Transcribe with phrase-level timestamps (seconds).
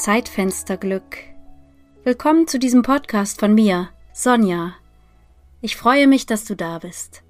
[0.00, 1.18] Zeitfensterglück.
[2.04, 4.72] Willkommen zu diesem Podcast von mir, Sonja.
[5.60, 7.22] Ich freue mich, dass du da bist.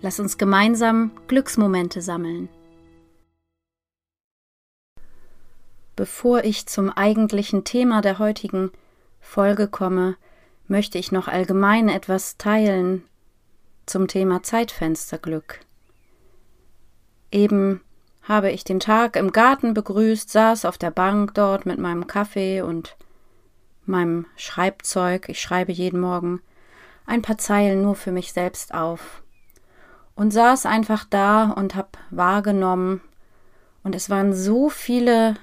[0.00, 2.48] Lass uns gemeinsam Glücksmomente sammeln.
[5.94, 8.70] Bevor ich zum eigentlichen Thema der heutigen
[9.20, 10.16] Folge komme,
[10.68, 13.04] möchte ich noch allgemein etwas teilen
[13.84, 15.60] zum Thema Zeitfensterglück.
[17.30, 17.82] Eben
[18.28, 22.60] habe ich den Tag im Garten begrüßt, saß auf der Bank dort mit meinem Kaffee
[22.60, 22.96] und
[23.84, 25.28] meinem Schreibzeug.
[25.28, 26.40] Ich schreibe jeden Morgen
[27.06, 29.22] ein paar Zeilen nur für mich selbst auf.
[30.16, 33.00] Und saß einfach da und hab wahrgenommen.
[33.84, 35.36] Und es waren so viele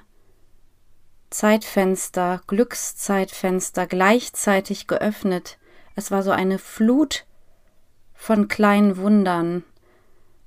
[1.29, 5.57] Zeitfenster, Glückszeitfenster gleichzeitig geöffnet.
[5.95, 7.25] Es war so eine Flut
[8.13, 9.63] von kleinen Wundern,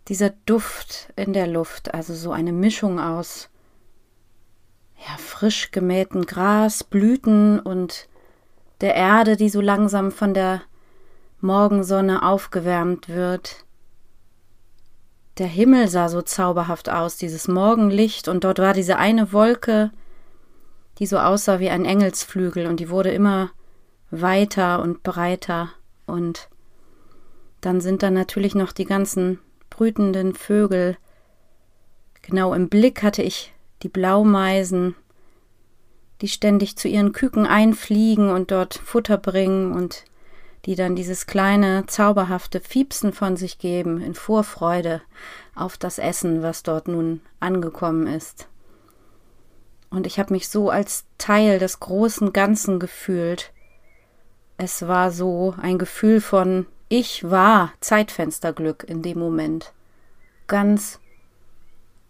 [0.09, 3.49] dieser Duft in der Luft, also so eine Mischung aus
[4.99, 8.09] ja, frisch gemähten Gras, Blüten und
[8.81, 10.63] der Erde, die so langsam von der
[11.41, 13.65] Morgensonne aufgewärmt wird.
[15.39, 19.91] Der Himmel sah so zauberhaft aus, dieses Morgenlicht, und dort war diese eine Wolke,
[20.99, 23.51] die so aussah wie ein Engelsflügel, und die wurde immer
[24.11, 25.71] weiter und breiter,
[26.07, 26.49] und
[27.61, 29.41] dann sind da natürlich noch die ganzen
[29.77, 30.97] brütenden Vögel.
[32.23, 33.53] Genau im Blick hatte ich
[33.83, 34.95] die Blaumeisen,
[36.23, 40.05] die ständig zu ihren Küken einfliegen und dort Futter bringen und
[40.65, 45.03] die dann dieses kleine, zauberhafte Fiepsen von sich geben in Vorfreude
[45.55, 48.49] auf das Essen, was dort nun angekommen ist.
[49.91, 53.53] Und ich habe mich so als Teil des großen Ganzen gefühlt.
[54.57, 59.73] Es war so ein Gefühl von ich war Zeitfensterglück in dem Moment.
[60.47, 61.01] Ganz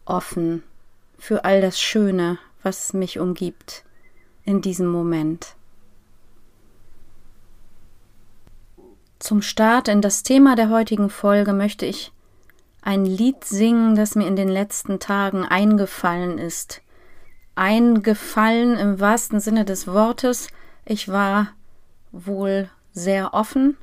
[0.05, 0.63] offen
[1.19, 3.85] für all das Schöne, was mich umgibt
[4.45, 5.57] in diesem Moment.
[9.19, 12.13] Zum Start in das Thema der heutigen Folge möchte ich
[12.83, 16.83] ein Lied singen, das mir in den letzten Tagen eingefallen ist.
[17.55, 20.49] Eingefallen im wahrsten Sinne des Wortes.
[20.85, 21.49] Ich war
[22.13, 23.77] wohl sehr offen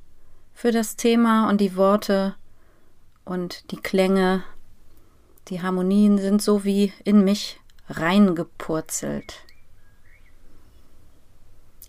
[0.54, 2.36] für das Thema und die Worte
[3.26, 4.44] und die Klänge,
[5.48, 7.60] die Harmonien sind so wie in mich
[7.90, 9.44] reingepurzelt.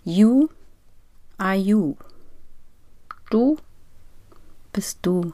[0.03, 0.49] You
[1.37, 1.95] are you.
[3.29, 3.57] Du
[4.71, 5.33] bist du.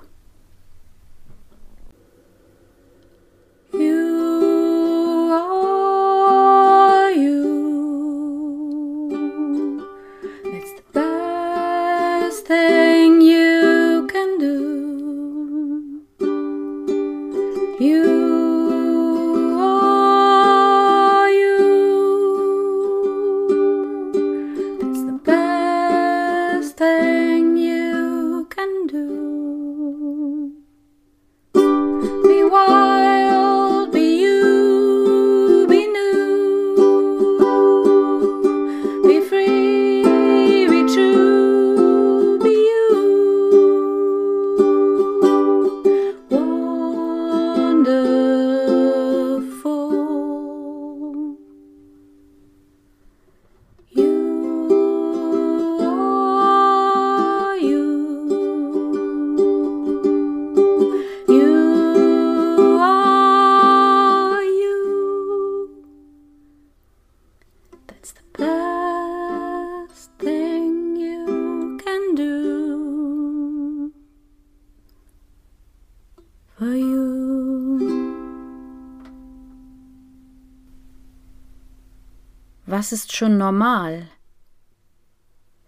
[82.81, 84.09] Was ist schon normal?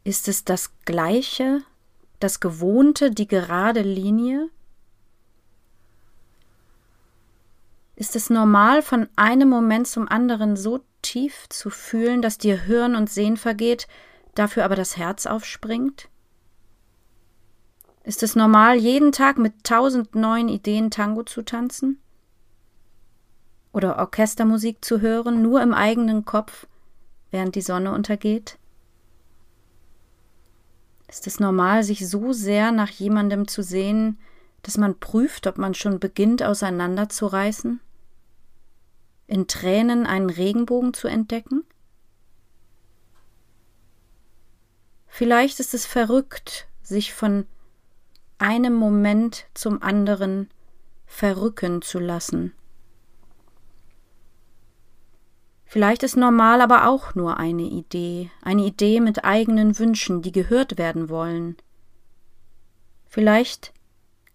[0.04, 1.62] Ist es das Gleiche,
[2.20, 4.50] das Gewohnte, die gerade Linie?
[7.96, 12.96] Ist es normal, von einem Moment zum anderen so tief zu fühlen, dass dir Hirn
[12.96, 13.88] und Sehen vergeht,
[14.34, 16.10] dafür aber das Herz aufspringt?
[18.04, 22.02] Ist es normal, jeden Tag mit tausend neuen Ideen Tango zu tanzen?
[23.72, 26.66] Oder Orchestermusik zu hören, nur im eigenen Kopf,
[27.34, 28.58] während die Sonne untergeht?
[31.10, 34.18] Ist es normal, sich so sehr nach jemandem zu sehen,
[34.62, 37.82] dass man prüft, ob man schon beginnt auseinanderzureißen?
[39.28, 41.66] In Tränen einen Regenbogen zu entdecken?
[45.08, 47.46] Vielleicht ist es verrückt, sich von
[48.38, 50.50] einem Moment zum anderen
[51.06, 52.54] verrücken zu lassen.
[55.74, 60.78] Vielleicht ist normal aber auch nur eine Idee, eine Idee mit eigenen Wünschen, die gehört
[60.78, 61.58] werden wollen.
[63.08, 63.74] Vielleicht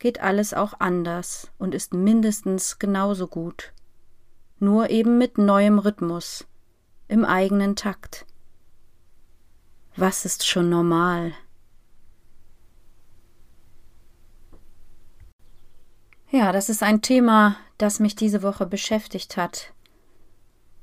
[0.01, 3.73] geht alles auch anders und ist mindestens genauso gut,
[4.59, 6.45] nur eben mit neuem Rhythmus,
[7.07, 8.27] im eigenen Takt.
[9.95, 11.35] Was ist schon normal?
[16.33, 19.73] Ja, das ist ein Thema, das mich diese Woche beschäftigt hat.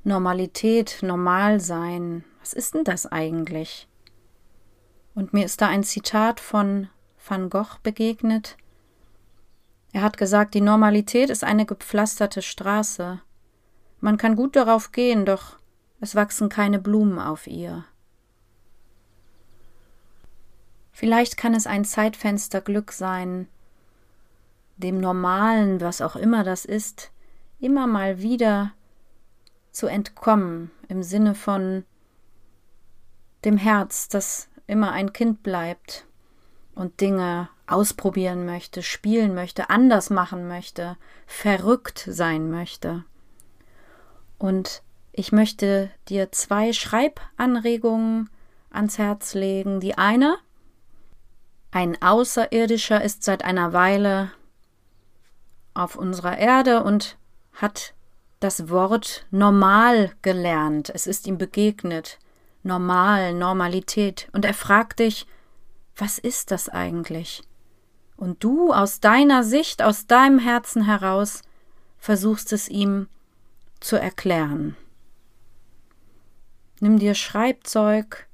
[0.05, 3.87] Normalität, Normalsein, was ist denn das eigentlich?
[5.15, 6.89] Und mir ist da ein Zitat von
[7.27, 8.55] Van Gogh begegnet.
[9.93, 13.19] Er hat gesagt, die Normalität ist eine gepflasterte Straße.
[13.99, 15.57] Man kann gut darauf gehen, doch
[15.99, 17.83] es wachsen keine Blumen auf ihr.
[20.91, 23.47] Vielleicht kann es ein Zeitfenster Glück sein,
[24.77, 27.09] dem Normalen, was auch immer das ist,
[27.59, 28.73] immer mal wieder
[29.75, 31.83] zu entkommen, im Sinne von
[33.43, 36.05] dem Herz, das immer ein Kind bleibt
[36.75, 40.95] und Dinge ausprobieren möchte, spielen möchte, anders machen möchte,
[41.27, 43.03] verrückt sein möchte.
[44.37, 44.81] Und
[45.11, 48.29] ich möchte dir zwei Schreibanregungen
[48.69, 49.81] ans Herz legen.
[49.81, 50.37] Die eine,
[51.71, 54.31] ein Außerirdischer ist seit einer Weile
[55.73, 57.17] auf unserer Erde und
[57.51, 57.93] hat
[58.39, 60.89] das Wort normal gelernt.
[60.93, 62.19] Es ist ihm begegnet.
[62.63, 64.27] Normal, Normalität.
[64.33, 65.27] Und er fragt dich,
[65.95, 67.43] was ist das eigentlich?
[68.17, 71.41] Und du aus deiner Sicht, aus deinem Herzen heraus,
[71.97, 73.07] versuchst es ihm
[73.79, 74.75] zu erklären.
[76.79, 78.27] Nimm dir Schreibzeug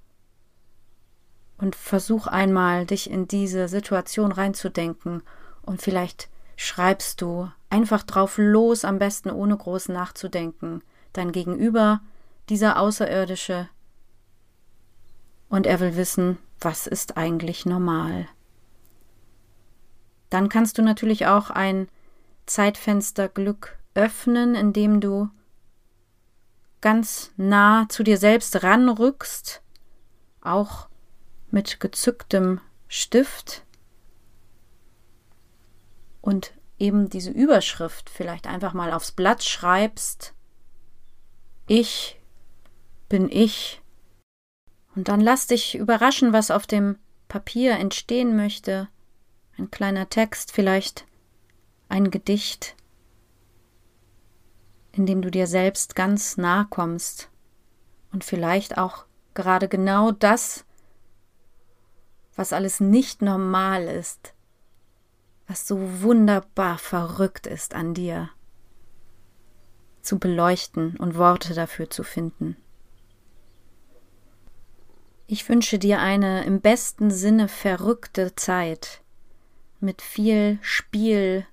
[1.57, 5.23] und versuch einmal, dich in diese Situation reinzudenken
[5.61, 10.83] und vielleicht schreibst du einfach drauf los, am besten ohne groß nachzudenken,
[11.13, 12.01] dein Gegenüber,
[12.49, 13.69] dieser Außerirdische,
[15.49, 18.27] und er will wissen, was ist eigentlich normal.
[20.29, 21.89] Dann kannst du natürlich auch ein
[22.45, 25.29] Zeitfenster Glück öffnen, indem du
[26.79, 29.61] ganz nah zu dir selbst ranrückst,
[30.41, 30.87] auch
[31.51, 33.65] mit gezücktem Stift.
[36.21, 40.33] Und eben diese Überschrift vielleicht einfach mal aufs Blatt schreibst,
[41.67, 42.19] ich
[43.07, 43.81] bin ich.
[44.95, 46.97] Und dann lass dich überraschen, was auf dem
[47.29, 48.89] Papier entstehen möchte.
[49.57, 51.05] Ein kleiner Text, vielleicht
[51.87, 52.75] ein Gedicht,
[54.91, 57.29] in dem du dir selbst ganz nahe kommst
[58.11, 60.65] und vielleicht auch gerade genau das,
[62.35, 64.33] was alles nicht normal ist,
[65.51, 68.29] was so wunderbar verrückt ist an dir,
[70.01, 72.55] zu beleuchten und Worte dafür zu finden.
[75.27, 79.01] Ich wünsche dir eine im besten Sinne verrückte Zeit
[79.81, 81.45] mit viel Spiel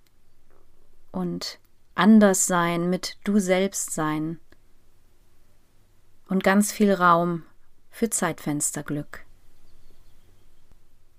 [1.11, 1.59] und
[1.97, 4.39] Anderssein, mit du selbst sein
[6.29, 7.43] und ganz viel Raum
[7.91, 9.25] für Zeitfensterglück.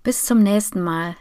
[0.02, 1.14] Bis zum nächsten Mal.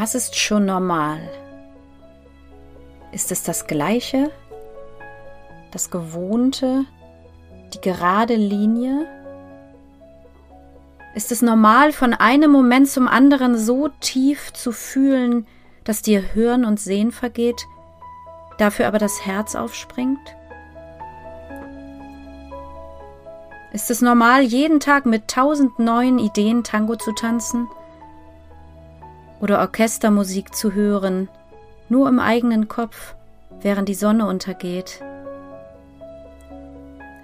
[0.00, 1.18] Was ist schon normal?
[3.10, 4.30] Ist es das Gleiche?
[5.72, 6.84] Das Gewohnte?
[7.74, 9.08] Die gerade Linie?
[11.16, 15.48] Ist es normal, von einem Moment zum anderen so tief zu fühlen,
[15.82, 17.66] dass dir Hören und Sehen vergeht,
[18.56, 20.36] dafür aber das Herz aufspringt?
[23.72, 27.66] Ist es normal, jeden Tag mit tausend neuen Ideen Tango zu tanzen?
[29.40, 31.28] Oder Orchestermusik zu hören,
[31.88, 33.14] nur im eigenen Kopf,
[33.60, 35.02] während die Sonne untergeht?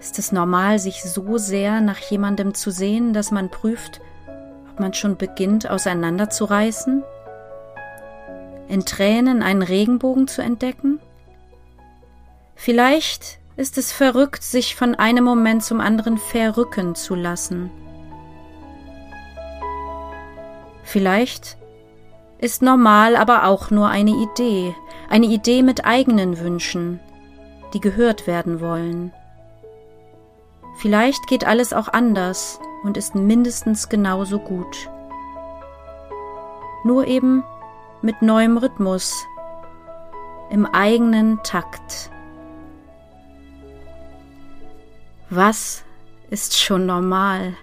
[0.01, 4.01] Ist es normal, sich so sehr nach jemandem zu sehen, dass man prüft,
[4.71, 7.03] ob man schon beginnt auseinanderzureißen?
[8.69, 11.01] In Tränen einen Regenbogen zu entdecken?
[12.55, 17.71] Vielleicht ist es verrückt, sich von einem Moment zum anderen verrücken zu lassen.
[20.83, 21.57] Vielleicht
[22.45, 24.77] ist normal aber auch nur eine Idee,
[25.09, 27.01] eine Idee mit eigenen Wünschen,
[27.73, 29.15] die gehört werden wollen.
[30.77, 34.91] Vielleicht geht alles auch anders und ist mindestens genauso gut.
[36.85, 37.45] Nur eben
[38.03, 39.25] mit neuem Rhythmus,
[40.51, 42.11] im eigenen Takt.
[45.31, 45.83] Was
[46.29, 47.55] ist schon normal?